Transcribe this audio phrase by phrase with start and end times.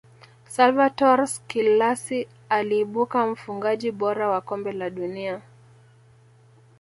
[0.53, 5.41] salvatore schillaci aliibuka mfungaji bora wa kombe la dunia